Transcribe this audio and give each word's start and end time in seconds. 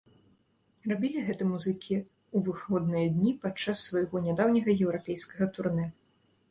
Рабілі 0.91 1.19
гэта 1.27 1.43
музыкі 1.49 1.95
ў 1.97 2.37
выходныя 2.47 3.07
дні 3.19 3.35
падчас 3.45 3.77
свайго 3.91 4.27
нядаўняга 4.31 4.71
еўрапейскага 4.85 5.45
турнэ. 5.59 5.87